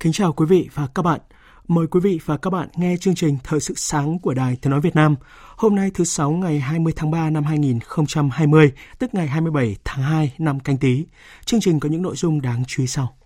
[0.00, 1.20] Kính chào quý vị và các bạn.
[1.68, 4.70] Mời quý vị và các bạn nghe chương trình Thời sự sáng của Đài Tiếng
[4.70, 5.16] Nói Việt Nam.
[5.56, 10.32] Hôm nay thứ Sáu ngày 20 tháng 3 năm 2020, tức ngày 27 tháng 2
[10.38, 11.04] năm canh tí.
[11.44, 13.19] Chương trình có những nội dung đáng chú ý sau.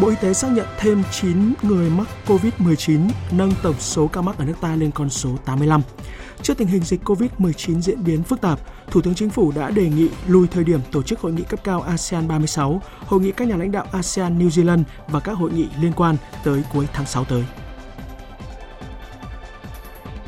[0.00, 4.38] Bộ Y tế xác nhận thêm 9 người mắc COVID-19, nâng tổng số ca mắc
[4.38, 5.82] ở nước ta lên con số 85.
[6.42, 8.58] Trước tình hình dịch COVID-19 diễn biến phức tạp,
[8.90, 11.60] Thủ tướng Chính phủ đã đề nghị lùi thời điểm tổ chức hội nghị cấp
[11.64, 15.50] cao ASEAN 36, hội nghị các nhà lãnh đạo ASEAN New Zealand và các hội
[15.52, 17.44] nghị liên quan tới cuối tháng 6 tới.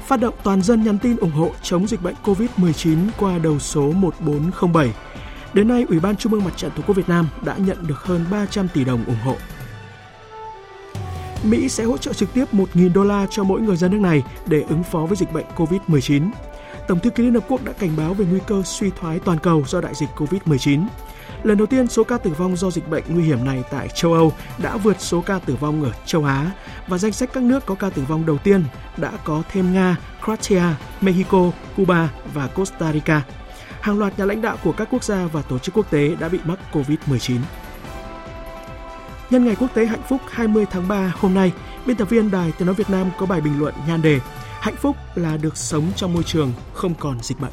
[0.07, 3.93] Phát động toàn dân nhắn tin ủng hộ chống dịch bệnh COVID-19 qua đầu số
[3.93, 4.93] 1407.
[5.55, 7.99] Đến nay, Ủy ban Trung ương Mặt trận Tổ quốc Việt Nam đã nhận được
[7.99, 9.37] hơn 300 tỷ đồng ủng hộ.
[11.43, 14.23] Mỹ sẽ hỗ trợ trực tiếp 1.000 đô la cho mỗi người dân nước này
[14.47, 16.31] để ứng phó với dịch bệnh COVID-19.
[16.89, 19.39] Tổng thư ký Liên Hợp Quốc đã cảnh báo về nguy cơ suy thoái toàn
[19.39, 20.87] cầu do đại dịch COVID-19.
[21.43, 24.13] Lần đầu tiên, số ca tử vong do dịch bệnh nguy hiểm này tại châu
[24.13, 26.51] Âu đã vượt số ca tử vong ở châu Á
[26.89, 28.65] và danh sách các nước có ca tử vong đầu tiên
[28.97, 30.63] đã có thêm Nga, Croatia,
[31.01, 33.23] Mexico, Cuba và Costa Rica.
[33.81, 36.29] Hàng loạt nhà lãnh đạo của các quốc gia và tổ chức quốc tế đã
[36.29, 37.39] bị mắc COVID-19.
[39.33, 41.53] Nhân ngày quốc tế hạnh phúc 20 tháng 3 hôm nay,
[41.87, 44.21] biên tập viên Đài Tiếng nói Việt Nam có bài bình luận nhan đề
[44.61, 47.53] Hạnh phúc là được sống trong môi trường không còn dịch bệnh.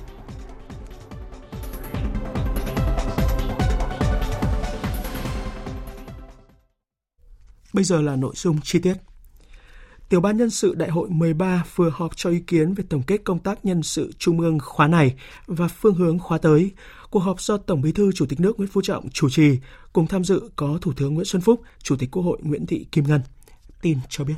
[7.73, 8.93] Bây giờ là nội dung chi tiết.
[10.09, 13.21] Tiểu ban nhân sự Đại hội 13 vừa họp cho ý kiến về tổng kết
[13.23, 15.15] công tác nhân sự Trung ương khóa này
[15.47, 16.71] và phương hướng khóa tới.
[17.09, 19.59] Cuộc họp do Tổng Bí thư Chủ tịch nước Nguyễn Phú Trọng chủ trì,
[19.93, 22.85] cùng tham dự có Thủ tướng Nguyễn Xuân Phúc, Chủ tịch Quốc hội Nguyễn Thị
[22.91, 23.21] Kim Ngân.
[23.81, 24.35] Tin cho biết.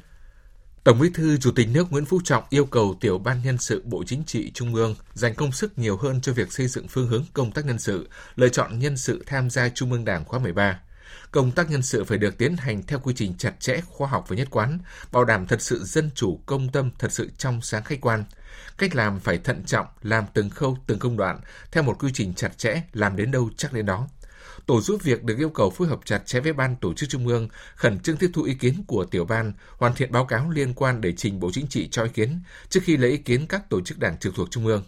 [0.84, 3.82] Tổng Bí thư Chủ tịch nước Nguyễn Phú Trọng yêu cầu Tiểu ban nhân sự
[3.86, 7.08] Bộ Chính trị Trung ương dành công sức nhiều hơn cho việc xây dựng phương
[7.08, 10.40] hướng công tác nhân sự, lựa chọn nhân sự tham gia Trung ương Đảng khóa
[10.40, 10.80] 13
[11.32, 14.26] công tác nhân sự phải được tiến hành theo quy trình chặt chẽ, khoa học
[14.28, 14.80] và nhất quán,
[15.12, 18.24] bảo đảm thật sự dân chủ, công tâm, thật sự trong sáng khách quan.
[18.78, 21.40] Cách làm phải thận trọng, làm từng khâu, từng công đoạn,
[21.72, 24.08] theo một quy trình chặt chẽ, làm đến đâu chắc đến đó.
[24.66, 27.28] Tổ giúp việc được yêu cầu phối hợp chặt chẽ với ban tổ chức trung
[27.28, 30.74] ương, khẩn trương tiếp thu ý kiến của tiểu ban, hoàn thiện báo cáo liên
[30.74, 32.40] quan để trình Bộ Chính trị cho ý kiến
[32.70, 34.84] trước khi lấy ý kiến các tổ chức đảng trực thuộc trung ương.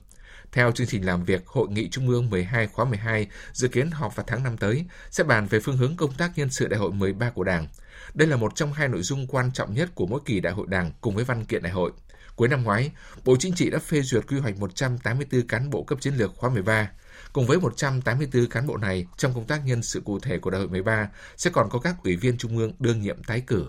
[0.51, 4.15] Theo chương trình làm việc, Hội nghị Trung ương 12 khóa 12 dự kiến họp
[4.15, 6.91] vào tháng 5 tới sẽ bàn về phương hướng công tác nhân sự đại hội
[6.91, 7.67] 13 của Đảng.
[8.13, 10.67] Đây là một trong hai nội dung quan trọng nhất của mỗi kỳ đại hội
[10.69, 11.91] Đảng cùng với văn kiện đại hội.
[12.35, 12.91] Cuối năm ngoái,
[13.25, 16.49] Bộ Chính trị đã phê duyệt quy hoạch 184 cán bộ cấp chiến lược khóa
[16.49, 16.89] 13.
[17.33, 20.59] Cùng với 184 cán bộ này, trong công tác nhân sự cụ thể của đại
[20.59, 23.65] hội 13 sẽ còn có các ủy viên trung ương đương nhiệm tái cử.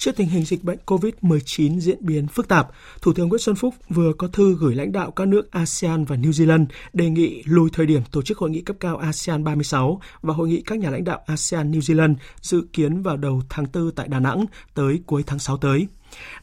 [0.00, 2.68] Trước tình hình dịch bệnh COVID-19 diễn biến phức tạp,
[3.02, 6.16] Thủ tướng Nguyễn Xuân Phúc vừa có thư gửi lãnh đạo các nước ASEAN và
[6.16, 10.00] New Zealand đề nghị lùi thời điểm tổ chức hội nghị cấp cao ASEAN 36
[10.22, 13.66] và hội nghị các nhà lãnh đạo ASEAN New Zealand dự kiến vào đầu tháng
[13.72, 15.86] 4 tại Đà Nẵng tới cuối tháng 6 tới.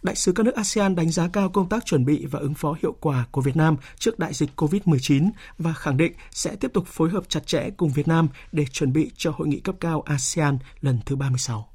[0.03, 2.75] Đại sứ các nước ASEAN đánh giá cao công tác chuẩn bị và ứng phó
[2.81, 6.88] hiệu quả của Việt Nam trước đại dịch COVID-19 và khẳng định sẽ tiếp tục
[6.88, 10.03] phối hợp chặt chẽ cùng Việt Nam để chuẩn bị cho hội nghị cấp cao
[10.06, 11.69] ASEAN lần thứ 36.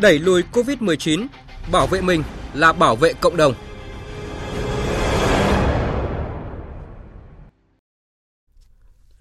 [0.00, 1.26] Đẩy lùi COVID-19,
[1.72, 2.22] bảo vệ mình
[2.54, 3.54] là bảo vệ cộng đồng.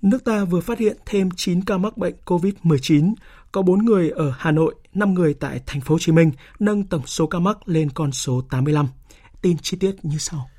[0.02, 3.14] Nước ta vừa phát hiện thêm 9 ca mắc bệnh COVID-19,
[3.52, 6.84] có 4 người ở Hà Nội, 5 người tại thành phố Hồ Chí Minh, nâng
[6.84, 8.88] tổng số ca mắc lên con số 85.
[9.42, 10.50] Tin chi tiết như sau.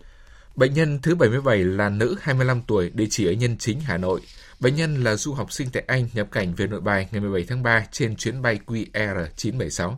[0.56, 4.20] Bệnh nhân thứ 77 là nữ 25 tuổi, địa chỉ ở Nhân Chính, Hà Nội.
[4.60, 7.44] Bệnh nhân là du học sinh tại Anh nhập cảnh về nội bài ngày 17
[7.48, 9.94] tháng 3 trên chuyến bay QR976.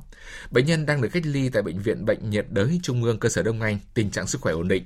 [0.51, 3.29] Bệnh nhân đang được cách ly tại Bệnh viện Bệnh nhiệt đới Trung ương cơ
[3.29, 4.85] sở Đông Anh, tình trạng sức khỏe ổn định.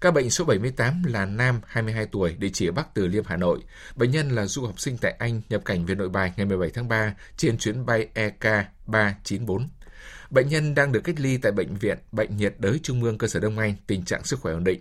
[0.00, 3.36] Ca bệnh số 78 là nam 22 tuổi, địa chỉ ở Bắc Từ Liêm, Hà
[3.36, 3.58] Nội.
[3.96, 6.70] Bệnh nhân là du học sinh tại Anh, nhập cảnh về nội bài ngày 17
[6.70, 8.44] tháng 3 trên chuyến bay EK
[8.86, 9.68] 394.
[10.30, 13.26] Bệnh nhân đang được cách ly tại Bệnh viện Bệnh nhiệt đới Trung ương cơ
[13.26, 14.80] sở Đông Anh, tình trạng sức khỏe ổn định.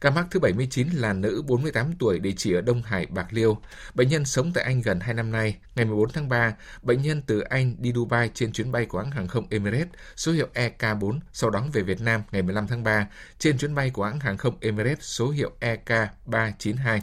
[0.00, 3.58] Ca mắc thứ 79 là nữ 48 tuổi địa chỉ ở Đông Hải, Bạc Liêu.
[3.94, 5.56] Bệnh nhân sống tại Anh gần 2 năm nay.
[5.74, 9.10] Ngày 14 tháng 3, bệnh nhân từ Anh đi Dubai trên chuyến bay của hãng
[9.10, 13.06] hàng không Emirates số hiệu EK4, sau đó về Việt Nam ngày 15 tháng 3
[13.38, 17.00] trên chuyến bay của hãng hàng không Emirates số hiệu EK392.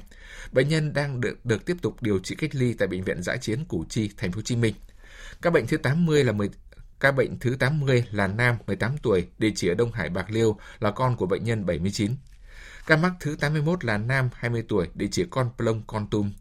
[0.52, 3.38] Bệnh nhân đang được, được tiếp tục điều trị cách ly tại bệnh viện giã
[3.38, 4.76] chiến Củ Chi, thành phố Hồ Chí Minh.
[5.42, 6.50] Các bệnh thứ 80 là 10,
[7.04, 10.58] Ca bệnh thứ 80 là nam 18 tuổi, địa chỉ ở Đông Hải, Bạc Liêu,
[10.80, 12.16] là con của bệnh nhân 79.
[12.88, 16.32] Ca mắc thứ 81 là nam 20 tuổi, địa chỉ Con Plong, Con Tum.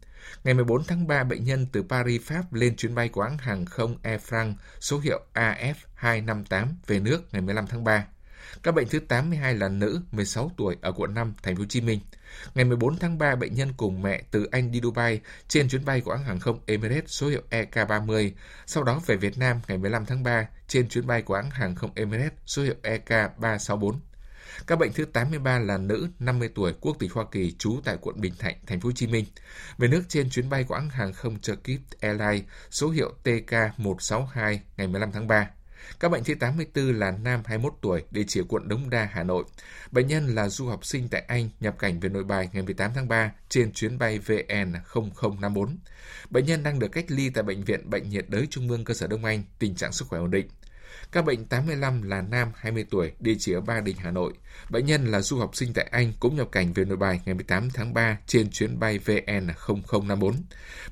[0.43, 3.65] Ngày 14 tháng 3, bệnh nhân từ Paris, Pháp lên chuyến bay của hãng hàng
[3.65, 8.05] không Air France số hiệu AF258 về nước ngày 15 tháng 3.
[8.63, 11.81] Các bệnh thứ 82 là nữ 16 tuổi ở quận 5, thành phố Hồ Chí
[11.81, 11.99] Minh.
[12.55, 16.01] Ngày 14 tháng 3, bệnh nhân cùng mẹ từ Anh đi Dubai trên chuyến bay
[16.01, 18.31] của hãng hàng không Emirates số hiệu EK30,
[18.65, 21.75] sau đó về Việt Nam ngày 15 tháng 3 trên chuyến bay của hãng hàng
[21.75, 23.93] không Emirates số hiệu EK364.
[24.67, 28.21] Các bệnh thứ 83 là nữ 50 tuổi quốc tịch Hoa Kỳ trú tại quận
[28.21, 29.25] Bình Thạnh, thành phố Hồ Chí Minh.
[29.77, 34.87] Về nước trên chuyến bay của hãng hàng không Turkish Airlines số hiệu TK162 ngày
[34.87, 35.49] 15 tháng 3.
[35.99, 39.43] Các bệnh thứ 84 là nam 21 tuổi, địa chỉ quận Đống Đa, Hà Nội.
[39.91, 42.91] Bệnh nhân là du học sinh tại Anh, nhập cảnh về nội bài ngày 18
[42.95, 45.75] tháng 3 trên chuyến bay VN0054.
[46.29, 48.93] Bệnh nhân đang được cách ly tại Bệnh viện Bệnh nhiệt đới Trung ương cơ
[48.93, 50.47] sở Đông Anh, tình trạng sức khỏe ổn định.
[51.13, 54.33] Các bệnh 85 là nam 20 tuổi, địa chỉ ở Ba Đình, Hà Nội.
[54.69, 57.35] Bệnh nhân là du học sinh tại Anh cũng nhập cảnh về nội bài ngày
[57.35, 60.33] 18 tháng 3 trên chuyến bay VN0054.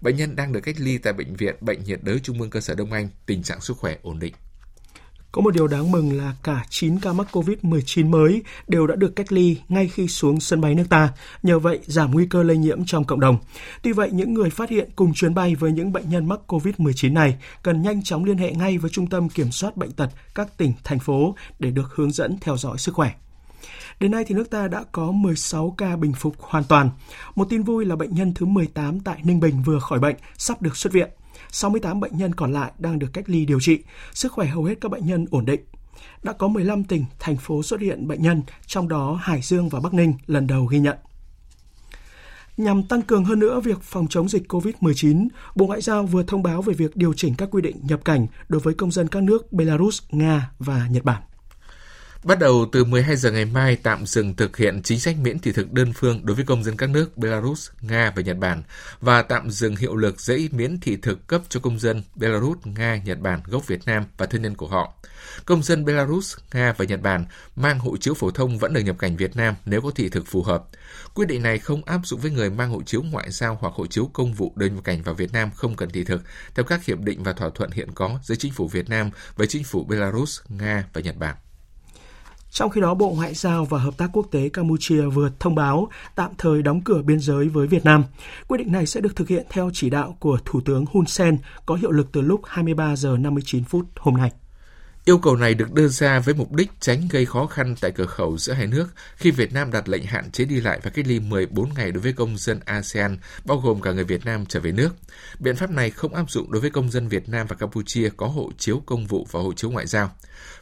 [0.02, 2.62] Bệnh nhân đang được cách ly tại Bệnh viện Bệnh nhiệt đới Trung ương cơ
[2.62, 4.34] sở Đông Anh, tình trạng sức khỏe ổn định.
[5.32, 9.16] Có một điều đáng mừng là cả 9 ca mắc COVID-19 mới đều đã được
[9.16, 11.10] cách ly ngay khi xuống sân bay nước ta,
[11.44, 13.38] nhờ vậy giảm nguy cơ lây nhiễm trong cộng đồng.
[13.82, 17.14] Tuy vậy, những người phát hiện cùng chuyến bay với những bệnh nhân mắc COVID-19
[17.14, 20.58] này cần nhanh chóng liên hệ ngay với Trung tâm Kiểm soát Bệnh tật các
[20.58, 23.12] tỉnh, thành phố để được hướng dẫn theo dõi sức khỏe.
[24.00, 26.90] Đến nay thì nước ta đã có 16 ca bình phục hoàn toàn.
[27.36, 30.62] Một tin vui là bệnh nhân thứ 18 tại Ninh Bình vừa khỏi bệnh, sắp
[30.62, 31.10] được xuất viện.
[31.52, 33.80] 68 bệnh nhân còn lại đang được cách ly điều trị,
[34.14, 35.62] sức khỏe hầu hết các bệnh nhân ổn định.
[36.24, 39.80] Đã có 15 tỉnh, thành phố xuất hiện bệnh nhân, trong đó Hải Dương và
[39.80, 40.98] Bắc Ninh lần đầu ghi nhận.
[42.58, 46.44] Nhằm tăng cường hơn nữa việc phòng chống dịch COVID-19, Bộ Ngoại giao vừa thông
[46.44, 49.24] báo về việc điều chỉnh các quy định nhập cảnh đối với công dân các
[49.24, 51.22] nước Belarus, Nga và Nhật Bản.
[52.24, 55.52] Bắt đầu từ 12 giờ ngày mai tạm dừng thực hiện chính sách miễn thị
[55.52, 58.64] thực đơn phương đối với công dân các nước Belarus, Nga và Nhật Bản
[59.00, 63.02] và tạm dừng hiệu lực giấy miễn thị thực cấp cho công dân Belarus, Nga,
[63.06, 64.94] Nhật Bản gốc Việt Nam và thân nhân của họ.
[65.46, 67.26] Công dân Belarus, Nga và Nhật Bản
[67.56, 70.28] mang hộ chiếu phổ thông vẫn được nhập cảnh Việt Nam nếu có thị thực
[70.28, 70.64] phù hợp.
[71.14, 73.88] Quyết định này không áp dụng với người mang hộ chiếu ngoại giao hoặc hộ
[73.88, 76.22] chiếu công vụ đơn nhập cảnh vào Việt Nam không cần thị thực
[76.56, 79.48] theo các hiệp định và thỏa thuận hiện có giữa chính phủ Việt Nam với
[79.48, 81.36] chính phủ Belarus, Nga và Nhật Bản.
[82.52, 85.90] Trong khi đó, Bộ Ngoại giao và Hợp tác Quốc tế Campuchia vừa thông báo
[86.16, 88.04] tạm thời đóng cửa biên giới với Việt Nam.
[88.48, 91.38] Quyết định này sẽ được thực hiện theo chỉ đạo của Thủ tướng Hun Sen,
[91.66, 94.32] có hiệu lực từ lúc 23 giờ 59 phút hôm nay.
[95.06, 98.06] Yêu cầu này được đưa ra với mục đích tránh gây khó khăn tại cửa
[98.06, 101.08] khẩu giữa hai nước khi Việt Nam đặt lệnh hạn chế đi lại và cách
[101.08, 104.60] ly 14 ngày đối với công dân ASEAN, bao gồm cả người Việt Nam trở
[104.60, 104.90] về nước.
[105.40, 108.28] Biện pháp này không áp dụng đối với công dân Việt Nam và Campuchia có
[108.28, 110.12] hộ chiếu công vụ và hộ chiếu ngoại giao.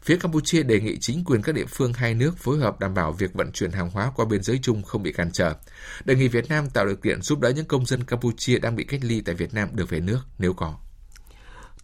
[0.02, 3.12] Phía Campuchia đề nghị chính quyền các địa phương hai nước phối hợp đảm bảo
[3.12, 5.54] việc vận chuyển hàng hóa qua biên giới chung không bị cản trở.
[6.06, 8.84] Đề nghị Việt Nam tạo điều kiện giúp đỡ những công dân Campuchia đang bị
[8.84, 10.78] cách ly tại Việt Nam được về nước nếu có.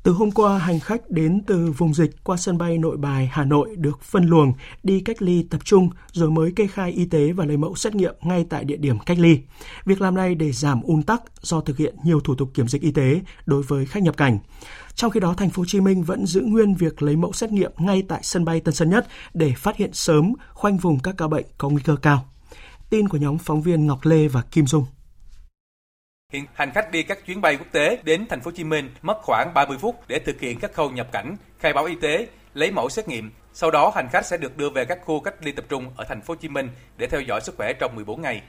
[0.06, 3.46] Từ hôm qua, hành khách đến từ vùng dịch qua sân bay Nội Bài, Hà
[3.46, 7.32] Nội được phân luồng đi cách ly tập trung rồi mới kê khai y tế
[7.32, 9.40] và lấy mẫu xét nghiệm ngay tại địa điểm cách ly.
[9.86, 12.82] Việc làm này để giảm un tắc do thực hiện nhiều thủ tục kiểm dịch
[12.82, 14.40] y tế đối với khách nhập cảnh.
[14.96, 17.52] Trong khi đó, thành phố Hồ Chí Minh vẫn giữ nguyên việc lấy mẫu xét
[17.52, 21.16] nghiệm ngay tại sân bay Tân Sơn Nhất để phát hiện sớm, khoanh vùng các
[21.18, 22.26] ca bệnh có nguy cơ cao.
[22.90, 24.86] Tin của nhóm phóng viên Ngọc Lê và Kim Dung.
[26.34, 28.90] Hiện hành khách đi các chuyến bay quốc tế đến thành phố Hồ Chí Minh
[29.02, 32.28] mất khoảng 30 phút để thực hiện các khâu nhập cảnh, khai báo y tế,
[32.54, 33.32] lấy mẫu xét nghiệm.
[33.54, 36.06] Sau đó hành khách sẽ được đưa về các khu cách ly tập trung ở
[36.10, 38.42] thành phố Hồ Chí Minh để theo dõi sức khỏe trong 14 ngày.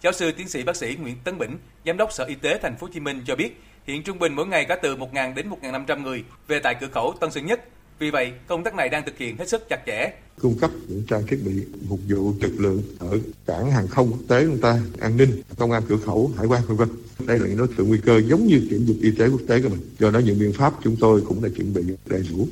[0.00, 2.76] Giáo sư tiến sĩ bác sĩ Nguyễn Tấn Bỉnh, giám đốc Sở Y tế thành
[2.76, 5.50] phố Hồ Chí Minh cho biết, hiện trung bình mỗi ngày có từ 1.000 đến
[5.62, 7.60] 1.500 người về tại cửa khẩu Tân Sơn Nhất.
[8.02, 10.12] Vì vậy, công tác này đang thực hiện hết sức chặt chẽ.
[10.40, 11.52] Cung cấp những trang thiết bị
[11.88, 15.72] phục vụ lực lượng ở cảng hàng không quốc tế chúng ta, an ninh, công
[15.72, 16.88] an cửa khẩu, hải quan vân vân.
[17.26, 19.62] Đây là những đối tượng nguy cơ giống như kiểm dịch y tế quốc tế
[19.62, 19.80] của mình.
[19.98, 22.48] Do đó những biện pháp chúng tôi cũng đã chuẩn bị đầy đủ.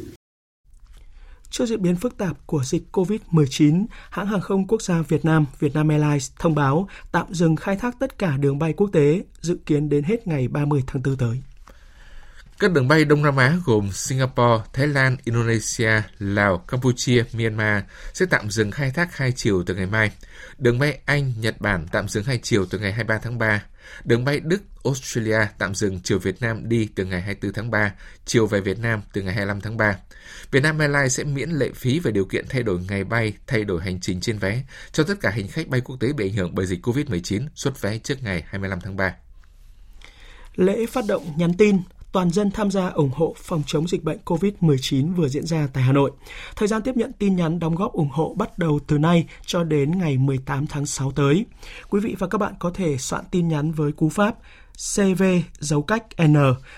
[1.50, 5.46] Trước diễn biến phức tạp của dịch COVID-19, hãng hàng không quốc gia Việt Nam,
[5.58, 9.58] Vietnam Airlines thông báo tạm dừng khai thác tất cả đường bay quốc tế, dự
[9.66, 11.42] kiến đến hết ngày 30 tháng 4 tới.
[12.60, 18.26] Các đường bay Đông Nam Á gồm Singapore, Thái Lan, Indonesia, Lào, Campuchia, Myanmar sẽ
[18.26, 20.10] tạm dừng khai thác hai chiều từ ngày mai.
[20.58, 23.62] Đường bay Anh, Nhật Bản tạm dừng hai chiều từ ngày 23 tháng 3.
[24.04, 27.92] Đường bay Đức, Australia tạm dừng chiều Việt Nam đi từ ngày 24 tháng 3,
[28.24, 29.96] chiều về Việt Nam từ ngày 25 tháng 3.
[30.50, 33.82] Vietnam Airlines sẽ miễn lệ phí về điều kiện thay đổi ngày bay, thay đổi
[33.82, 34.62] hành trình trên vé
[34.92, 37.80] cho tất cả hành khách bay quốc tế bị ảnh hưởng bởi dịch COVID-19 xuất
[37.80, 39.14] vé trước ngày 25 tháng 3.
[40.56, 41.76] Lễ phát động nhắn tin
[42.12, 45.82] toàn dân tham gia ủng hộ phòng chống dịch bệnh COVID-19 vừa diễn ra tại
[45.84, 46.10] Hà Nội.
[46.56, 49.64] Thời gian tiếp nhận tin nhắn đóng góp ủng hộ bắt đầu từ nay cho
[49.64, 51.44] đến ngày 18 tháng 6 tới.
[51.90, 54.34] Quý vị và các bạn có thể soạn tin nhắn với cú pháp
[54.96, 55.22] CV
[55.58, 56.36] dấu cách N,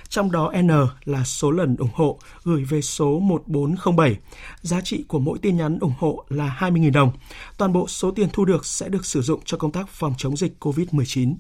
[0.08, 0.70] trong đó N
[1.04, 4.16] là số lần ủng hộ gửi về số 1407.
[4.60, 7.12] Giá trị của mỗi tin nhắn ủng hộ là 20.000 đồng.
[7.58, 10.36] Toàn bộ số tiền thu được sẽ được sử dụng cho công tác phòng chống
[10.36, 11.34] dịch COVID-19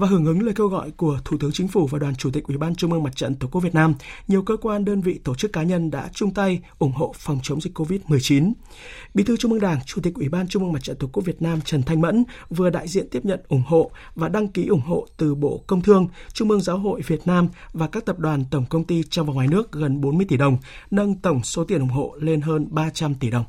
[0.00, 2.44] và hưởng ứng lời kêu gọi của Thủ tướng Chính phủ và Đoàn Chủ tịch
[2.44, 3.94] Ủy ban Trung ương Mặt trận Tổ quốc Việt Nam,
[4.28, 7.40] nhiều cơ quan, đơn vị, tổ chức cá nhân đã chung tay ủng hộ phòng
[7.42, 8.52] chống dịch COVID-19.
[9.14, 11.24] Bí thư Trung ương Đảng, Chủ tịch Ủy ban Trung ương Mặt trận Tổ quốc
[11.24, 14.66] Việt Nam Trần Thanh Mẫn vừa đại diện tiếp nhận ủng hộ và đăng ký
[14.66, 18.18] ủng hộ từ Bộ Công Thương, Trung ương Giáo hội Việt Nam và các tập
[18.18, 20.58] đoàn tổng công ty trong và ngoài nước gần 40 tỷ đồng,
[20.90, 23.44] nâng tổng số tiền ủng hộ lên hơn 300 tỷ đồng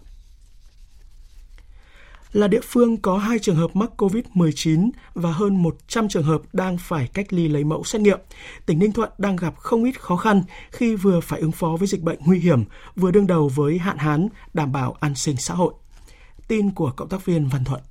[2.34, 6.78] là địa phương có hai trường hợp mắc COVID-19 và hơn 100 trường hợp đang
[6.78, 8.20] phải cách ly lấy mẫu xét nghiệm.
[8.66, 11.88] Tỉnh Ninh Thuận đang gặp không ít khó khăn khi vừa phải ứng phó với
[11.88, 12.64] dịch bệnh nguy hiểm,
[12.96, 15.74] vừa đương đầu với hạn hán, đảm bảo an sinh xã hội.
[16.48, 17.82] Tin của cộng tác viên Văn Thuận.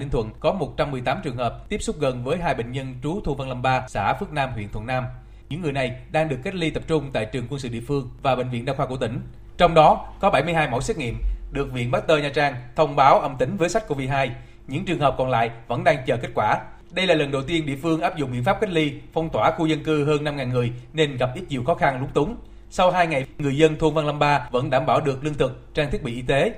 [0.00, 3.34] Ninh Thuận có 118 trường hợp tiếp xúc gần với hai bệnh nhân trú Thu
[3.34, 5.04] Văn Lâm Ba, xã Phước Nam, huyện Thuận Nam.
[5.48, 8.10] Những người này đang được cách ly tập trung tại trường quân sự địa phương
[8.22, 9.20] và bệnh viện đa khoa của tỉnh.
[9.58, 11.16] Trong đó có 72 mẫu xét nghiệm
[11.50, 14.28] được Viện Pasteur Nha Trang thông báo âm tính với SARS-CoV-2.
[14.66, 16.60] Những trường hợp còn lại vẫn đang chờ kết quả.
[16.90, 19.50] Đây là lần đầu tiên địa phương áp dụng biện pháp cách ly, phong tỏa
[19.50, 22.36] khu dân cư hơn 5.000 người nên gặp ít nhiều khó khăn lúng túng.
[22.70, 25.74] Sau 2 ngày, người dân thôn Văn Lâm Ba vẫn đảm bảo được lương thực,
[25.74, 26.52] trang thiết bị y tế.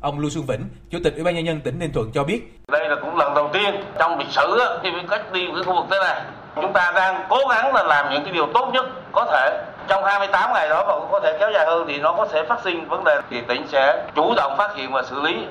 [0.00, 2.52] Ông Lưu Xuân Vĩnh, Chủ tịch Ủy ban nhân dân tỉnh Ninh Thuận cho biết:
[2.68, 5.84] Đây là cũng lần đầu tiên trong lịch sử khi cách ly cái khu vực
[5.90, 6.22] thế này,
[6.54, 10.04] chúng ta đang cố gắng là làm những cái điều tốt nhất có thể trong
[10.04, 12.88] 28 ngày đó mà có thể kéo dài hơn thì nó có thể phát sinh
[12.88, 15.46] vấn đề thì tỉnh sẽ chủ động phát hiện và xử lý.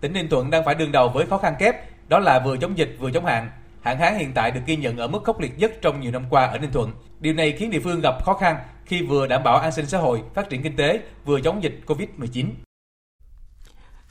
[0.00, 1.74] Tỉnh Ninh Thuận đang phải đương đầu với khó khăn kép,
[2.08, 3.50] đó là vừa chống dịch vừa chống hạn.
[3.82, 6.24] Hạn hán hiện tại được ghi nhận ở mức khốc liệt nhất trong nhiều năm
[6.30, 6.90] qua ở Ninh Thuận.
[7.20, 9.98] Điều này khiến địa phương gặp khó khăn khi vừa đảm bảo an sinh xã
[9.98, 12.46] hội, phát triển kinh tế, vừa chống dịch Covid-19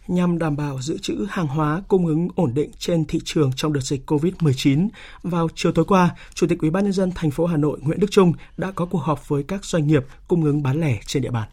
[0.07, 3.73] nhằm đảm bảo giữ trữ hàng hóa cung ứng ổn định trên thị trường trong
[3.73, 4.89] đợt dịch COVID-19.
[5.23, 7.99] Vào chiều tối qua, Chủ tịch Ủy ban nhân dân thành phố Hà Nội Nguyễn
[7.99, 11.23] Đức Trung đã có cuộc họp với các doanh nghiệp cung ứng bán lẻ trên
[11.23, 11.49] địa bàn.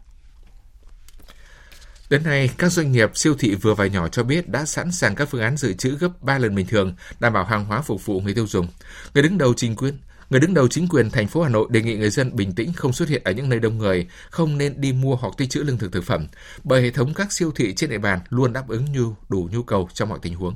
[2.09, 5.15] Đến nay, các doanh nghiệp siêu thị vừa và nhỏ cho biết đã sẵn sàng
[5.15, 8.05] các phương án dự trữ gấp 3 lần bình thường, đảm bảo hàng hóa phục
[8.05, 8.67] vụ người tiêu dùng.
[9.13, 9.97] Người đứng đầu chính quyền
[10.29, 12.73] Người đứng đầu chính quyền thành phố Hà Nội đề nghị người dân bình tĩnh
[12.73, 15.63] không xuất hiện ở những nơi đông người, không nên đi mua hoặc tích trữ
[15.63, 16.27] lương thực thực phẩm,
[16.63, 19.63] bởi hệ thống các siêu thị trên địa bàn luôn đáp ứng nhu đủ nhu
[19.63, 20.55] cầu trong mọi tình huống.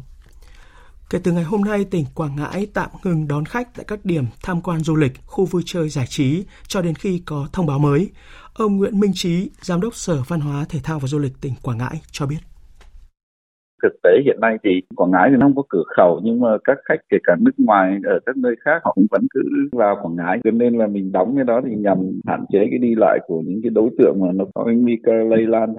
[1.10, 4.26] Kể từ ngày hôm nay, tỉnh Quảng Ngãi tạm ngừng đón khách tại các điểm
[4.44, 7.80] tham quan du lịch, khu vui chơi giải trí cho đến khi có thông báo
[7.80, 8.10] mới.
[8.54, 11.54] Ông Nguyễn Minh Trí, Giám đốc Sở Văn hóa Thể thao và Du lịch tỉnh
[11.62, 12.38] Quảng Ngãi cho biết.
[13.84, 16.78] Thực tế hiện nay thì Quảng Ngãi thì không có cửa khẩu nhưng mà các
[16.90, 19.42] khách kể cả nước ngoài ở các nơi khác họ cũng vẫn cứ
[19.72, 22.80] vào Quảng Ngãi cho nên là mình đóng cái đó thì nhằm hạn chế cái
[22.80, 25.76] đi lại của những cái đối tượng mà nó có cái nguy cơ lây lan.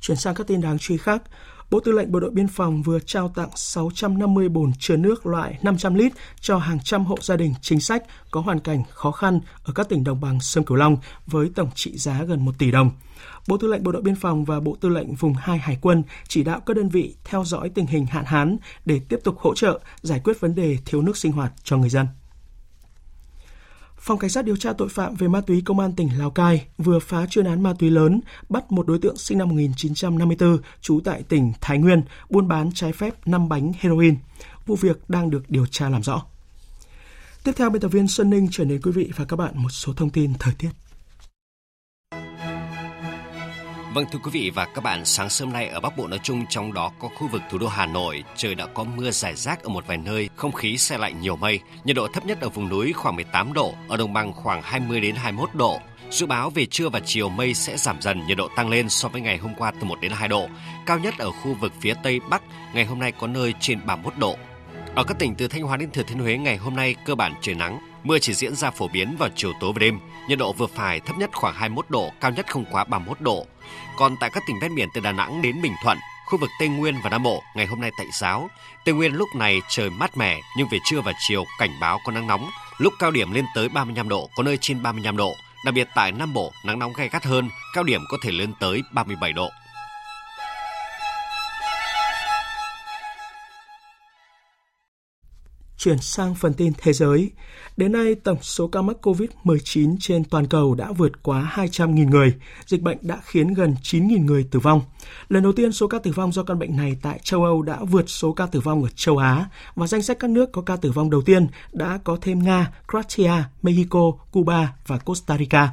[0.00, 1.22] Chuyển sang các tin đáng chú ý khác,
[1.70, 5.58] Bộ Tư lệnh Bộ đội Biên phòng vừa trao tặng 650 bồn chứa nước loại
[5.62, 9.40] 500 lít cho hàng trăm hộ gia đình chính sách có hoàn cảnh khó khăn
[9.64, 10.96] ở các tỉnh đồng bằng sông Cửu Long
[11.26, 12.90] với tổng trị giá gần 1 tỷ đồng.
[13.48, 16.02] Bộ Tư lệnh Bộ đội Biên phòng và Bộ Tư lệnh Vùng 2 Hải quân
[16.28, 19.54] chỉ đạo các đơn vị theo dõi tình hình hạn hán để tiếp tục hỗ
[19.54, 22.06] trợ giải quyết vấn đề thiếu nước sinh hoạt cho người dân.
[24.00, 26.66] Phòng Cảnh sát điều tra tội phạm về ma túy Công an tỉnh Lào Cai
[26.78, 31.00] vừa phá chuyên án ma túy lớn, bắt một đối tượng sinh năm 1954, trú
[31.04, 34.16] tại tỉnh Thái Nguyên, buôn bán trái phép 5 bánh heroin.
[34.66, 36.22] Vụ việc đang được điều tra làm rõ.
[37.44, 39.70] Tiếp theo, biên tập viên Xuân Ninh chuyển đến quý vị và các bạn một
[39.70, 40.70] số thông tin thời tiết.
[43.98, 46.46] Vâng thưa quý vị và các bạn, sáng sớm nay ở Bắc Bộ nói chung
[46.50, 49.62] trong đó có khu vực thủ đô Hà Nội, trời đã có mưa rải rác
[49.62, 52.48] ở một vài nơi, không khí xe lạnh nhiều mây, nhiệt độ thấp nhất ở
[52.48, 55.80] vùng núi khoảng 18 độ, ở đồng bằng khoảng 20 đến 21 độ.
[56.10, 59.08] Dự báo về trưa và chiều mây sẽ giảm dần, nhiệt độ tăng lên so
[59.08, 60.48] với ngày hôm qua từ 1 đến 2 độ.
[60.86, 62.42] Cao nhất ở khu vực phía Tây Bắc,
[62.74, 64.36] ngày hôm nay có nơi trên 31 độ.
[64.94, 67.34] Ở các tỉnh từ Thanh Hóa đến Thừa Thiên Huế ngày hôm nay cơ bản
[67.42, 70.52] trời nắng, Mưa chỉ diễn ra phổ biến vào chiều tối và đêm, nhiệt độ
[70.52, 73.46] vừa phải thấp nhất khoảng 21 độ, cao nhất không quá 31 độ.
[73.96, 76.68] Còn tại các tỉnh ven biển từ Đà Nẵng đến Bình Thuận, khu vực Tây
[76.68, 78.50] Nguyên và Nam Bộ ngày hôm nay tạnh giáo.
[78.84, 82.12] Tây Nguyên lúc này trời mát mẻ nhưng về trưa và chiều cảnh báo có
[82.12, 85.32] nắng nóng, lúc cao điểm lên tới 35 độ, có nơi trên 35 độ.
[85.64, 88.52] Đặc biệt tại Nam Bộ, nắng nóng gay gắt hơn, cao điểm có thể lên
[88.60, 89.48] tới 37 độ.
[95.78, 97.30] Chuyển sang phần tin thế giới.
[97.76, 102.34] Đến nay, tổng số ca mắc COVID-19 trên toàn cầu đã vượt quá 200.000 người.
[102.66, 104.80] Dịch bệnh đã khiến gần 9.000 người tử vong.
[105.28, 107.78] Lần đầu tiên, số ca tử vong do căn bệnh này tại châu Âu đã
[107.84, 109.46] vượt số ca tử vong ở châu Á.
[109.74, 112.72] Và danh sách các nước có ca tử vong đầu tiên đã có thêm Nga,
[112.90, 113.32] Croatia,
[113.62, 115.68] Mexico, Cuba và Costa Rica.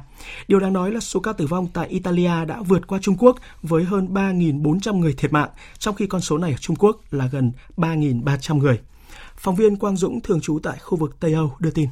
[0.48, 3.36] Điều đáng nói là số ca tử vong tại Italia đã vượt qua Trung Quốc
[3.62, 7.26] với hơn 3.400 người thiệt mạng, trong khi con số này ở Trung Quốc là
[7.26, 8.78] gần 3.300 người.
[9.36, 11.88] Phóng viên Quang Dũng thường trú tại khu vực Tây Âu đưa tin.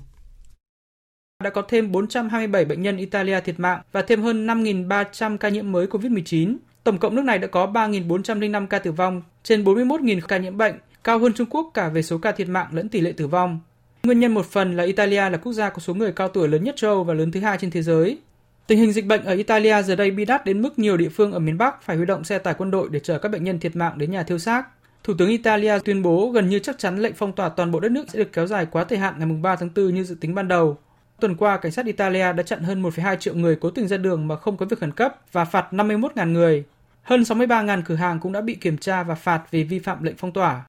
[1.44, 5.72] Đã có thêm 427 bệnh nhân Italia thiệt mạng và thêm hơn 5.300 ca nhiễm
[5.72, 6.56] mới COVID-19.
[6.84, 10.74] Tổng cộng nước này đã có 3.405 ca tử vong, trên 41.000 ca nhiễm bệnh,
[11.04, 13.60] cao hơn Trung Quốc cả về số ca thiệt mạng lẫn tỷ lệ tử vong.
[14.02, 16.64] Nguyên nhân một phần là Italia là quốc gia có số người cao tuổi lớn
[16.64, 18.18] nhất châu Âu và lớn thứ hai trên thế giới.
[18.66, 21.32] Tình hình dịch bệnh ở Italia giờ đây bi đát đến mức nhiều địa phương
[21.32, 23.60] ở miền Bắc phải huy động xe tải quân đội để chở các bệnh nhân
[23.60, 24.64] thiệt mạng đến nhà thiêu xác.
[25.04, 27.92] Thủ tướng Italia tuyên bố gần như chắc chắn lệnh phong tỏa toàn bộ đất
[27.92, 30.34] nước sẽ được kéo dài quá thời hạn ngày 3 tháng 4 như dự tính
[30.34, 30.76] ban đầu.
[31.20, 34.28] Tuần qua, cảnh sát Italia đã chặn hơn 1,2 triệu người cố tình ra đường
[34.28, 36.64] mà không có việc khẩn cấp và phạt 51.000 người.
[37.02, 40.16] Hơn 63.000 cửa hàng cũng đã bị kiểm tra và phạt vì vi phạm lệnh
[40.16, 40.66] phong tỏa.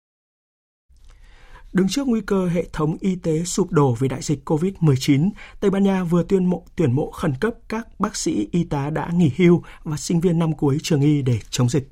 [1.73, 5.71] Đứng trước nguy cơ hệ thống y tế sụp đổ vì đại dịch COVID-19, Tây
[5.71, 9.09] Ban Nha vừa tuyên mộ tuyển mộ khẩn cấp các bác sĩ y tá đã
[9.13, 11.87] nghỉ hưu và sinh viên năm cuối trường y để chống dịch.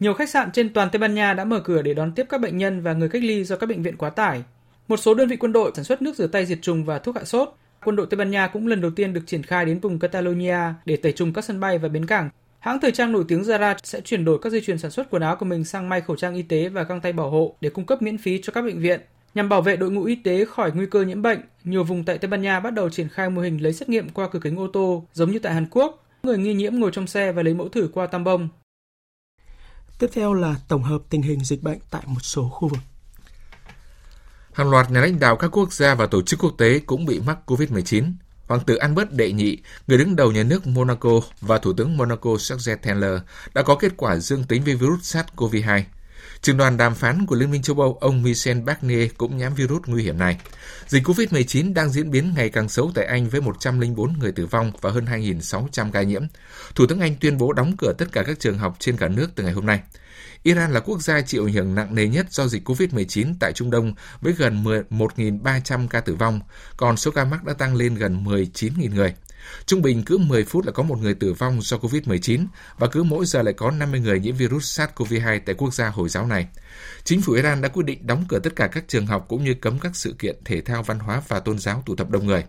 [0.00, 2.40] Nhiều khách sạn trên toàn Tây Ban Nha đã mở cửa để đón tiếp các
[2.40, 4.42] bệnh nhân và người cách ly do các bệnh viện quá tải.
[4.88, 7.16] Một số đơn vị quân đội sản xuất nước rửa tay diệt trùng và thuốc
[7.16, 7.48] hạ sốt.
[7.84, 10.58] Quân đội Tây Ban Nha cũng lần đầu tiên được triển khai đến vùng Catalonia
[10.84, 12.30] để tẩy trùng các sân bay và bến cảng.
[12.58, 15.22] Hãng thời trang nổi tiếng Zara sẽ chuyển đổi các dây chuyền sản xuất quần
[15.22, 17.70] áo của mình sang may khẩu trang y tế và găng tay bảo hộ để
[17.70, 19.00] cung cấp miễn phí cho các bệnh viện.
[19.34, 22.18] Nhằm bảo vệ đội ngũ y tế khỏi nguy cơ nhiễm bệnh, nhiều vùng tại
[22.18, 24.58] Tây Ban Nha bắt đầu triển khai mô hình lấy xét nghiệm qua cửa kính
[24.58, 26.04] ô tô, giống như tại Hàn Quốc.
[26.22, 28.48] Người nghi nhiễm ngồi trong xe và lấy mẫu thử qua tam bông.
[29.98, 32.80] Tiếp theo là tổng hợp tình hình dịch bệnh tại một số khu vực.
[34.52, 37.20] Hàng loạt nhà lãnh đạo các quốc gia và tổ chức quốc tế cũng bị
[37.20, 38.12] mắc COVID-19.
[38.46, 42.30] Hoàng tử Albert đệ nhị, người đứng đầu nhà nước Monaco và Thủ tướng Monaco
[42.30, 43.20] Jacques Taylor
[43.54, 45.82] đã có kết quả dương tính với virus SARS-CoV-2.
[46.42, 49.82] Trường đoàn đàm phán của Liên minh châu Âu ông Michel Barnier cũng nhắm virus
[49.86, 50.38] nguy hiểm này.
[50.86, 54.72] Dịch COVID-19 đang diễn biến ngày càng xấu tại Anh với 104 người tử vong
[54.80, 56.22] và hơn 2.600 ca nhiễm.
[56.74, 59.30] Thủ tướng Anh tuyên bố đóng cửa tất cả các trường học trên cả nước
[59.34, 59.80] từ ngày hôm nay.
[60.42, 63.70] Iran là quốc gia chịu ảnh hưởng nặng nề nhất do dịch COVID-19 tại Trung
[63.70, 66.40] Đông với gần 1.300 ca tử vong,
[66.76, 69.14] còn số ca mắc đã tăng lên gần 19.000 người.
[69.66, 72.46] Trung bình cứ 10 phút là có một người tử vong do COVID-19
[72.78, 76.08] và cứ mỗi giờ lại có 50 người nhiễm virus SARS-CoV-2 tại quốc gia Hồi
[76.08, 76.48] giáo này.
[77.04, 79.54] Chính phủ Iran đã quyết định đóng cửa tất cả các trường học cũng như
[79.54, 82.44] cấm các sự kiện thể thao văn hóa và tôn giáo tụ tập đông người.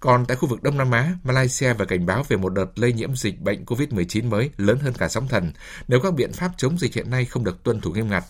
[0.00, 2.92] Còn tại khu vực Đông Nam Á, Malaysia vừa cảnh báo về một đợt lây
[2.92, 5.52] nhiễm dịch bệnh COVID-19 mới lớn hơn cả sóng thần
[5.88, 8.24] nếu các biện pháp chống dịch hiện nay không được tuân thủ nghiêm ngặt.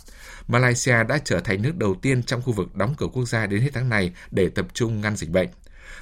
[0.49, 3.61] Malaysia đã trở thành nước đầu tiên trong khu vực đóng cửa quốc gia đến
[3.61, 5.49] hết tháng này để tập trung ngăn dịch bệnh.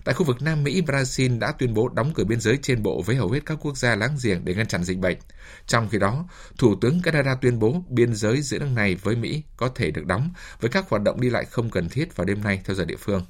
[0.04, 3.02] Tại khu vực Nam Mỹ, Brazil đã tuyên bố đóng cửa biên giới trên bộ
[3.02, 5.18] với hầu hết các quốc gia láng giềng để ngăn chặn dịch bệnh.
[5.66, 6.24] Trong khi đó,
[6.58, 10.06] Thủ tướng Canada tuyên bố biên giới giữa nước này với Mỹ có thể được
[10.06, 10.30] đóng
[10.60, 12.96] với các hoạt động đi lại không cần thiết vào đêm nay theo giờ địa
[12.96, 13.24] phương.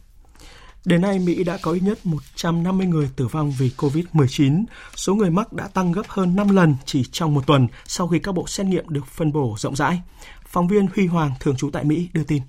[0.84, 4.64] Đến nay, Mỹ đã có ít nhất 150 người tử vong vì COVID-19.
[4.96, 8.18] Số người mắc đã tăng gấp hơn 5 lần chỉ trong một tuần sau khi
[8.18, 10.00] các bộ xét nghiệm được phân bổ rộng rãi.
[10.46, 12.42] Phóng viên Huy Hoàng, thường trú tại Mỹ, đưa tin.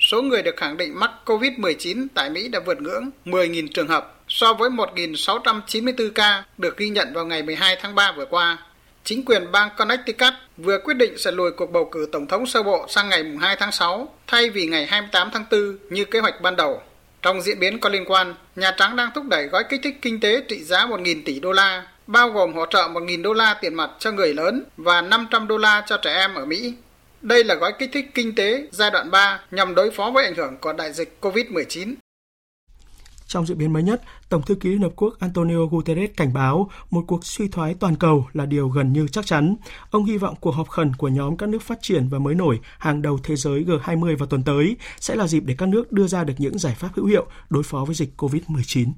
[0.00, 4.14] Số người được khẳng định mắc COVID-19 tại Mỹ đã vượt ngưỡng 10.000 trường hợp
[4.28, 8.58] so với 1.694 ca được ghi nhận vào ngày 12 tháng 3 vừa qua.
[9.04, 12.62] Chính quyền bang Connecticut vừa quyết định sẽ lùi cuộc bầu cử tổng thống sơ
[12.62, 16.40] bộ sang ngày 2 tháng 6 thay vì ngày 28 tháng 4 như kế hoạch
[16.40, 16.82] ban đầu.
[17.22, 20.20] Trong diễn biến có liên quan, Nhà Trắng đang thúc đẩy gói kích thích kinh
[20.20, 23.74] tế trị giá 1.000 tỷ đô la, bao gồm hỗ trợ 1.000 đô la tiền
[23.74, 26.74] mặt cho người lớn và 500 đô la cho trẻ em ở Mỹ.
[27.24, 30.34] Đây là gói kích thích kinh tế giai đoạn 3 nhằm đối phó với ảnh
[30.34, 31.94] hưởng của đại dịch COVID-19.
[33.26, 36.70] Trong diễn biến mới nhất, Tổng thư ký Liên Hợp Quốc Antonio Guterres cảnh báo
[36.90, 39.56] một cuộc suy thoái toàn cầu là điều gần như chắc chắn.
[39.90, 42.60] Ông hy vọng cuộc họp khẩn của nhóm các nước phát triển và mới nổi
[42.78, 46.06] hàng đầu thế giới G20 vào tuần tới sẽ là dịp để các nước đưa
[46.06, 48.92] ra được những giải pháp hữu hiệu đối phó với dịch COVID-19.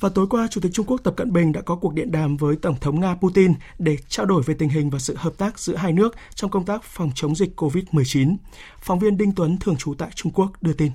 [0.00, 2.36] Và tối qua, Chủ tịch Trung Quốc Tập Cận Bình đã có cuộc điện đàm
[2.36, 5.58] với Tổng thống Nga Putin để trao đổi về tình hình và sự hợp tác
[5.58, 8.36] giữa hai nước trong công tác phòng chống dịch COVID-19.
[8.80, 10.92] Phóng viên Đinh Tuấn, thường trú tại Trung Quốc, đưa tin.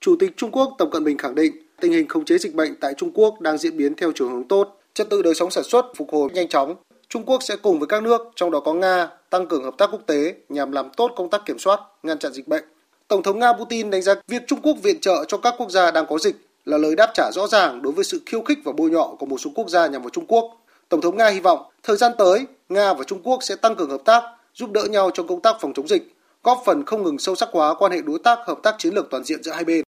[0.00, 2.74] Chủ tịch Trung Quốc Tập Cận Bình khẳng định tình hình khống chế dịch bệnh
[2.80, 5.64] tại Trung Quốc đang diễn biến theo chiều hướng tốt, trật tự đời sống sản
[5.64, 6.74] xuất phục hồi nhanh chóng.
[7.08, 9.90] Trung Quốc sẽ cùng với các nước, trong đó có Nga, tăng cường hợp tác
[9.92, 12.64] quốc tế nhằm làm tốt công tác kiểm soát, ngăn chặn dịch bệnh.
[13.08, 15.90] Tổng thống Nga Putin đánh giá việc Trung Quốc viện trợ cho các quốc gia
[15.90, 16.36] đang có dịch
[16.68, 19.26] là lời đáp trả rõ ràng đối với sự khiêu khích và bôi nhọ của
[19.26, 20.44] một số quốc gia nhằm vào Trung Quốc.
[20.88, 23.90] Tổng thống Nga hy vọng thời gian tới, Nga và Trung Quốc sẽ tăng cường
[23.90, 24.22] hợp tác,
[24.54, 27.48] giúp đỡ nhau trong công tác phòng chống dịch, góp phần không ngừng sâu sắc
[27.52, 29.82] hóa quan hệ đối tác hợp tác chiến lược toàn diện giữa hai bên.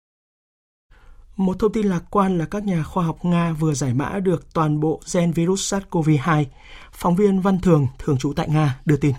[1.37, 4.53] Một thông tin lạc quan là các nhà khoa học Nga vừa giải mã được
[4.53, 6.45] toàn bộ gen virus SARS-CoV-2.
[6.91, 9.13] Phóng viên Văn Thường, thường trú tại Nga, đưa tin.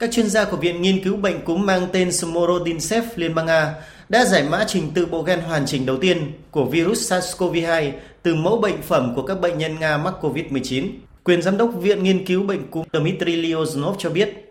[0.00, 3.74] Các chuyên gia của Viện Nghiên cứu Bệnh cúm mang tên Smorodinsev Liên bang Nga
[4.08, 7.90] đã giải mã trình tự bộ gen hoàn chỉnh đầu tiên của virus SARS-CoV-2
[8.22, 10.88] từ mẫu bệnh phẩm của các bệnh nhân Nga mắc COVID-19.
[11.24, 14.44] Quyền giám đốc Viện Nghiên cứu Bệnh cúm Dmitry Lyosnov cho biết,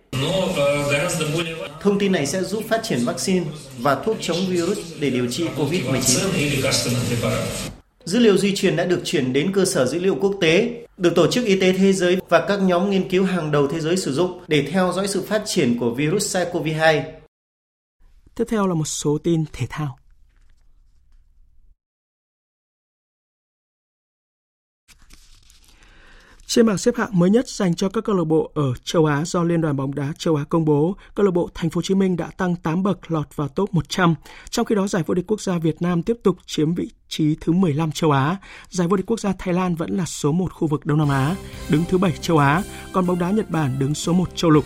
[1.81, 3.45] Thông tin này sẽ giúp phát triển vaccine
[3.77, 6.29] và thuốc chống virus để điều trị COVID-19.
[8.05, 11.15] Dữ liệu di truyền đã được chuyển đến cơ sở dữ liệu quốc tế, được
[11.15, 13.97] Tổ chức Y tế Thế giới và các nhóm nghiên cứu hàng đầu thế giới
[13.97, 17.01] sử dụng để theo dõi sự phát triển của virus SARS-CoV-2.
[18.37, 19.97] Tiếp theo là một số tin thể thao.
[26.47, 29.25] Trên bảng xếp hạng mới nhất dành cho các câu lạc bộ ở châu Á
[29.25, 31.81] do Liên đoàn bóng đá châu Á công bố, câu lạc bộ Thành phố Hồ
[31.81, 34.15] Chí Minh đã tăng 8 bậc lọt vào top 100.
[34.49, 37.35] Trong khi đó, giải vô địch quốc gia Việt Nam tiếp tục chiếm vị trí
[37.41, 38.37] thứ 15 châu Á.
[38.69, 41.09] Giải vô địch quốc gia Thái Lan vẫn là số 1 khu vực Đông Nam
[41.09, 41.35] Á,
[41.69, 44.65] đứng thứ 7 châu Á, còn bóng đá Nhật Bản đứng số 1 châu lục.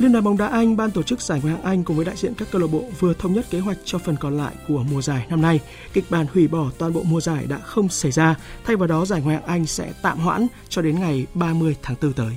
[0.00, 2.16] Liên đoàn bóng đá Anh, ban tổ chức giải Ngoại hạng Anh cùng với đại
[2.16, 4.84] diện các câu lạc bộ vừa thống nhất kế hoạch cho phần còn lại của
[4.90, 5.60] mùa giải năm nay.
[5.92, 9.04] Kịch bản hủy bỏ toàn bộ mùa giải đã không xảy ra, thay vào đó
[9.04, 12.36] giải Ngoại hạng Anh sẽ tạm hoãn cho đến ngày 30 tháng 4 tới.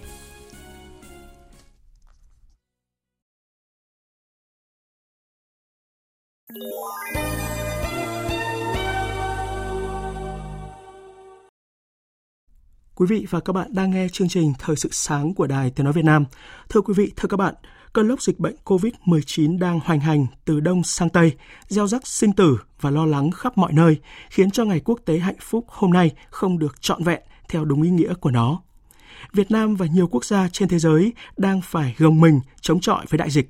[12.95, 15.83] Quý vị và các bạn đang nghe chương trình Thời sự sáng của Đài Tiếng
[15.83, 16.25] Nói Việt Nam.
[16.69, 17.55] Thưa quý vị, thưa các bạn,
[17.93, 21.31] cơn lốc dịch bệnh COVID-19 đang hoành hành từ Đông sang Tây,
[21.67, 23.97] gieo rắc sinh tử và lo lắng khắp mọi nơi,
[24.29, 27.81] khiến cho Ngày Quốc tế Hạnh phúc hôm nay không được trọn vẹn theo đúng
[27.81, 28.61] ý nghĩa của nó.
[29.33, 33.05] Việt Nam và nhiều quốc gia trên thế giới đang phải gồng mình chống chọi
[33.09, 33.49] với đại dịch.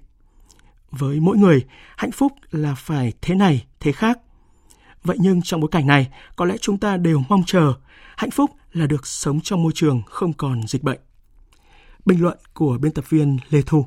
[0.92, 1.66] Với mỗi người,
[1.98, 4.20] hạnh phúc là phải thế này, thế khác.
[5.04, 7.74] Vậy nhưng trong bối cảnh này, có lẽ chúng ta đều mong chờ
[8.16, 11.00] hạnh phúc là được sống trong môi trường không còn dịch bệnh.
[12.06, 13.86] Bình luận của biên tập viên Lê Thu.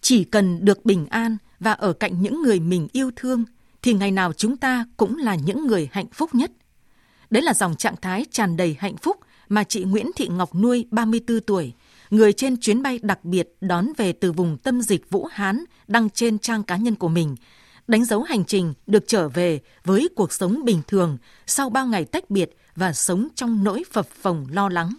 [0.00, 3.44] Chỉ cần được bình an và ở cạnh những người mình yêu thương
[3.82, 6.50] thì ngày nào chúng ta cũng là những người hạnh phúc nhất.
[7.30, 9.16] Đấy là dòng trạng thái tràn đầy hạnh phúc
[9.48, 11.72] mà chị Nguyễn Thị Ngọc Nuôi, 34 tuổi,
[12.10, 16.10] người trên chuyến bay đặc biệt đón về từ vùng tâm dịch Vũ Hán đăng
[16.10, 17.36] trên trang cá nhân của mình,
[17.88, 22.04] đánh dấu hành trình được trở về với cuộc sống bình thường sau bao ngày
[22.04, 24.94] tách biệt và sống trong nỗi phập phồng lo lắng.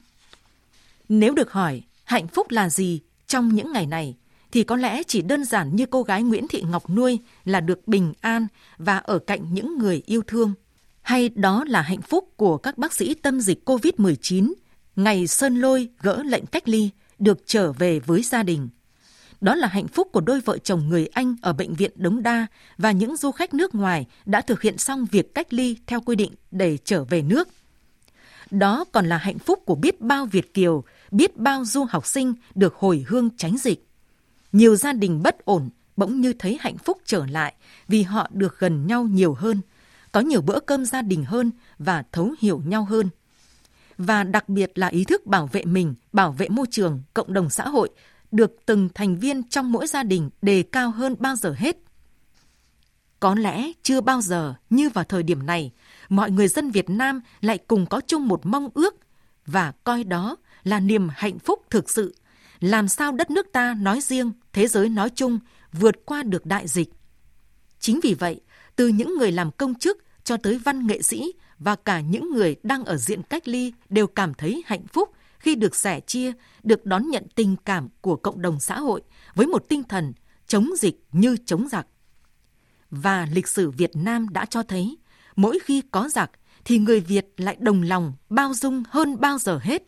[1.09, 4.15] Nếu được hỏi hạnh phúc là gì trong những ngày này,
[4.51, 7.87] thì có lẽ chỉ đơn giản như cô gái Nguyễn Thị Ngọc nuôi là được
[7.87, 8.47] bình an
[8.77, 10.53] và ở cạnh những người yêu thương.
[11.01, 14.53] Hay đó là hạnh phúc của các bác sĩ tâm dịch COVID-19,
[14.95, 18.69] ngày Sơn Lôi gỡ lệnh cách ly, được trở về với gia đình.
[19.41, 22.47] Đó là hạnh phúc của đôi vợ chồng người Anh ở bệnh viện Đống Đa
[22.77, 26.15] và những du khách nước ngoài đã thực hiện xong việc cách ly theo quy
[26.15, 27.47] định để trở về nước.
[28.51, 32.33] Đó còn là hạnh phúc của biết bao Việt Kiều, biết bao du học sinh
[32.55, 33.87] được hồi hương tránh dịch.
[34.51, 37.53] Nhiều gia đình bất ổn bỗng như thấy hạnh phúc trở lại
[37.87, 39.61] vì họ được gần nhau nhiều hơn,
[40.11, 43.09] có nhiều bữa cơm gia đình hơn và thấu hiểu nhau hơn.
[43.97, 47.49] Và đặc biệt là ý thức bảo vệ mình, bảo vệ môi trường, cộng đồng
[47.49, 47.89] xã hội
[48.31, 51.77] được từng thành viên trong mỗi gia đình đề cao hơn bao giờ hết.
[53.19, 55.71] Có lẽ chưa bao giờ như vào thời điểm này,
[56.09, 58.95] mọi người dân Việt Nam lại cùng có chung một mong ước
[59.45, 62.15] và coi đó là niềm hạnh phúc thực sự,
[62.59, 65.39] làm sao đất nước ta nói riêng, thế giới nói chung
[65.73, 66.89] vượt qua được đại dịch.
[67.79, 68.41] Chính vì vậy,
[68.75, 72.55] từ những người làm công chức cho tới văn nghệ sĩ và cả những người
[72.63, 76.31] đang ở diện cách ly đều cảm thấy hạnh phúc khi được sẻ chia,
[76.63, 79.01] được đón nhận tình cảm của cộng đồng xã hội
[79.35, 80.13] với một tinh thần
[80.47, 81.87] chống dịch như chống giặc.
[82.91, 84.97] Và lịch sử Việt Nam đã cho thấy,
[85.35, 86.31] mỗi khi có giặc
[86.65, 89.83] thì người Việt lại đồng lòng, bao dung hơn bao giờ hết.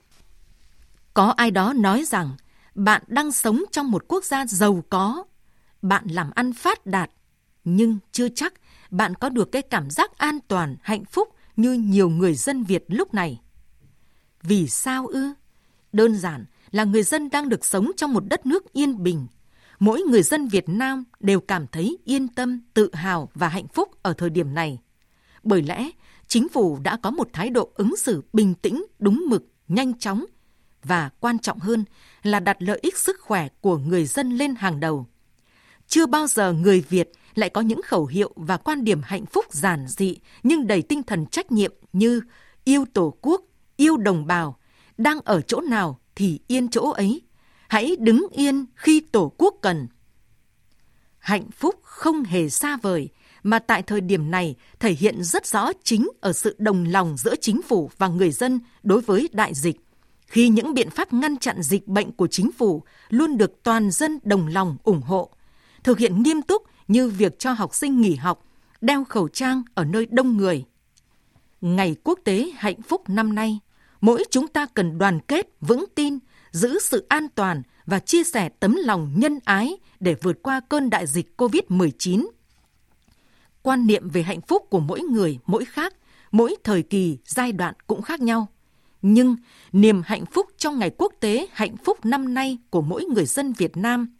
[1.13, 2.35] Có ai đó nói rằng
[2.75, 5.23] bạn đang sống trong một quốc gia giàu có,
[5.81, 7.11] bạn làm ăn phát đạt,
[7.63, 8.53] Nhưng chưa chắc
[8.89, 12.83] bạn có được cái cảm giác an toàn, hạnh phúc như nhiều người dân Việt
[12.87, 13.41] lúc này.
[14.41, 15.33] Vì sao ư?
[15.93, 19.27] Đơn giản là người dân đang được sống trong một đất nước yên bình.
[19.79, 23.89] Mỗi người dân Việt Nam đều cảm thấy yên tâm, tự hào và hạnh phúc
[24.01, 24.79] ở thời điểm này.
[25.43, 25.89] Bởi lẽ,
[26.27, 30.25] chính phủ đã có một thái độ ứng xử bình tĩnh, đúng mực, nhanh chóng
[30.83, 31.85] và quan trọng hơn
[32.23, 35.07] là đặt lợi ích sức khỏe của người dân lên hàng đầu.
[35.87, 39.45] Chưa bao giờ người Việt lại có những khẩu hiệu và quan điểm hạnh phúc
[39.49, 42.21] giản dị nhưng đầy tinh thần trách nhiệm như
[42.63, 43.41] yêu Tổ quốc,
[43.79, 44.57] yêu đồng bào,
[44.97, 47.21] đang ở chỗ nào thì yên chỗ ấy.
[47.67, 49.87] Hãy đứng yên khi Tổ quốc cần.
[51.19, 53.09] Hạnh phúc không hề xa vời,
[53.43, 57.35] mà tại thời điểm này thể hiện rất rõ chính ở sự đồng lòng giữa
[57.41, 59.75] chính phủ và người dân đối với đại dịch.
[60.27, 64.19] Khi những biện pháp ngăn chặn dịch bệnh của chính phủ luôn được toàn dân
[64.23, 65.29] đồng lòng ủng hộ,
[65.83, 68.45] thực hiện nghiêm túc như việc cho học sinh nghỉ học,
[68.81, 70.65] đeo khẩu trang ở nơi đông người.
[71.61, 73.59] Ngày quốc tế hạnh phúc năm nay,
[74.01, 76.19] mỗi chúng ta cần đoàn kết, vững tin,
[76.51, 80.89] giữ sự an toàn và chia sẻ tấm lòng nhân ái để vượt qua cơn
[80.89, 82.27] đại dịch COVID-19.
[83.61, 85.93] Quan niệm về hạnh phúc của mỗi người mỗi khác,
[86.31, 88.47] mỗi thời kỳ, giai đoạn cũng khác nhau.
[89.01, 89.35] Nhưng
[89.71, 93.53] niềm hạnh phúc trong ngày quốc tế hạnh phúc năm nay của mỗi người dân
[93.53, 94.15] Việt Nam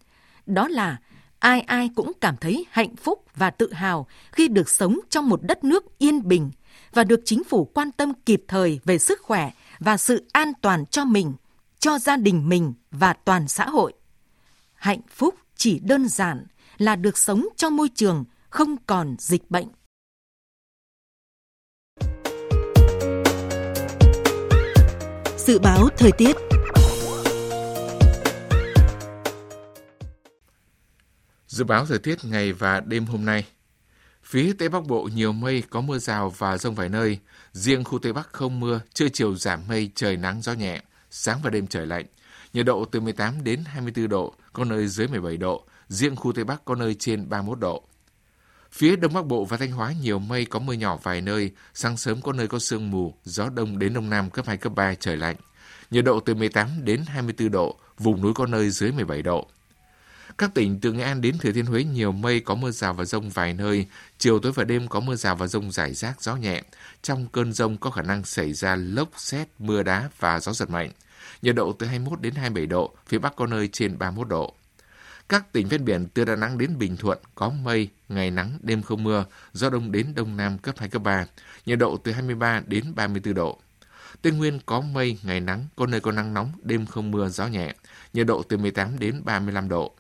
[0.45, 0.97] đó là
[1.39, 5.39] ai ai cũng cảm thấy hạnh phúc và tự hào khi được sống trong một
[5.43, 6.51] đất nước yên bình
[6.93, 10.85] và được chính phủ quan tâm kịp thời về sức khỏe và sự an toàn
[10.85, 11.33] cho mình,
[11.79, 13.93] cho gia đình mình và toàn xã hội.
[14.73, 16.45] Hạnh phúc chỉ đơn giản
[16.77, 19.67] là được sống trong môi trường không còn dịch bệnh.
[25.37, 26.35] Dự báo thời tiết
[31.47, 33.45] Dự báo thời tiết ngày và đêm hôm nay.
[34.29, 37.19] Phía Tây Bắc Bộ nhiều mây, có mưa rào và rông vài nơi.
[37.53, 40.81] Riêng khu Tây Bắc không mưa, trưa chiều giảm mây, trời nắng gió nhẹ.
[41.09, 42.05] Sáng và đêm trời lạnh.
[42.53, 45.65] Nhiệt độ từ 18 đến 24 độ, có nơi dưới 17 độ.
[45.87, 47.83] Riêng khu Tây Bắc có nơi trên 31 độ.
[48.71, 51.51] Phía Đông Bắc Bộ và Thanh Hóa nhiều mây, có mưa nhỏ vài nơi.
[51.73, 54.73] Sáng sớm có nơi có sương mù, gió đông đến đông nam cấp 2, cấp
[54.75, 55.35] 3, trời lạnh.
[55.91, 59.47] Nhiệt độ từ 18 đến 24 độ, vùng núi có nơi dưới 17 độ.
[60.39, 63.05] Các tỉnh từ Nghệ An đến Thừa Thiên Huế nhiều mây có mưa rào và
[63.05, 63.85] rông vài nơi,
[64.17, 66.63] chiều tối và đêm có mưa rào và rông rải rác gió nhẹ.
[67.01, 70.69] Trong cơn rông có khả năng xảy ra lốc, xét, mưa đá và gió giật
[70.69, 70.91] mạnh.
[71.41, 74.53] Nhiệt độ từ 21 đến 27 độ, phía Bắc có nơi trên 31 độ.
[75.29, 78.81] Các tỉnh ven biển từ Đà Nẵng đến Bình Thuận có mây, ngày nắng, đêm
[78.81, 81.25] không mưa, gió đông đến đông nam cấp 2, cấp 3,
[81.65, 83.59] nhiệt độ từ 23 đến 34 độ.
[84.21, 87.47] Tây Nguyên có mây, ngày nắng, có nơi có nắng nóng, đêm không mưa, gió
[87.47, 87.73] nhẹ,
[88.13, 89.95] nhiệt độ từ 18 đến 35 độ.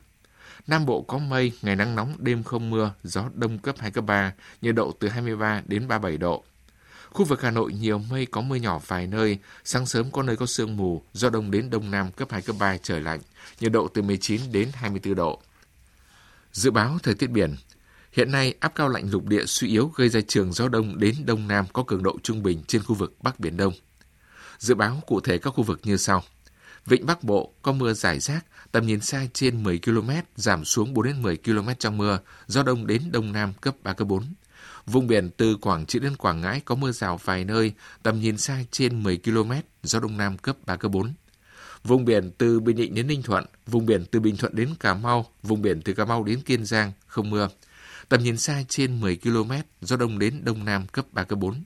[0.67, 4.05] Nam Bộ có mây, ngày nắng nóng, đêm không mưa, gió đông cấp 2, cấp
[4.05, 6.43] 3, nhiệt độ từ 23 đến 37 độ.
[7.09, 10.35] Khu vực Hà Nội nhiều mây có mưa nhỏ vài nơi, sáng sớm có nơi
[10.35, 13.19] có sương mù, gió đông đến đông nam cấp 2, cấp 3, trời lạnh,
[13.59, 15.41] nhiệt độ từ 19 đến 24 độ.
[16.51, 17.55] Dự báo thời tiết biển
[18.11, 21.15] Hiện nay, áp cao lạnh lục địa suy yếu gây ra trường gió đông đến
[21.25, 23.73] đông nam có cường độ trung bình trên khu vực Bắc Biển Đông.
[24.57, 26.23] Dự báo cụ thể các khu vực như sau.
[26.85, 30.93] Vịnh Bắc Bộ có mưa rải rác, tầm nhìn xa trên 10 km, giảm xuống
[30.93, 34.23] 4 đến 10 km trong mưa, gió đông đến đông nam cấp 3, cấp 4.
[34.85, 38.37] Vùng biển từ Quảng Trị đến Quảng Ngãi có mưa rào vài nơi, tầm nhìn
[38.37, 39.51] xa trên 10 km,
[39.83, 41.13] gió đông nam cấp 3, cấp 4.
[41.83, 44.93] Vùng biển từ Bình Định đến Ninh Thuận, vùng biển từ Bình Thuận đến Cà
[44.93, 47.49] Mau, vùng biển từ Cà Mau đến Kiên Giang, không mưa.
[48.09, 51.63] Tầm nhìn xa trên 10 km, gió đông đến đông nam cấp 3, cấp 4.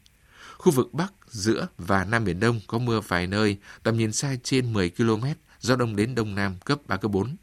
[0.64, 4.36] Khu vực Bắc, giữa và Nam Biển Đông có mưa vài nơi, tầm nhìn xa
[4.44, 5.26] trên 10 km,
[5.60, 7.36] gió đông đến đông nam cấp 3, cấp 4.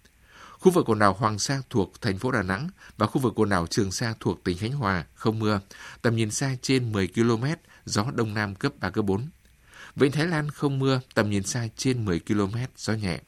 [0.52, 3.48] Khu vực quần đảo Hoàng Sa thuộc thành phố Đà Nẵng và khu vực quần
[3.48, 5.60] đảo Trường Sa thuộc tỉnh Khánh Hòa không mưa,
[6.02, 7.44] tầm nhìn xa trên 10 km,
[7.84, 9.28] gió đông nam cấp 3, cấp 4.
[9.96, 13.20] Vịnh Thái Lan không mưa, tầm nhìn xa trên 10 km, gió nhẹ.